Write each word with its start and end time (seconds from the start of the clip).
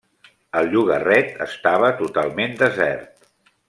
El 0.61 0.69
llogarret 0.71 1.31
estava 1.47 1.95
totalment 2.03 2.61
desert. 2.67 3.27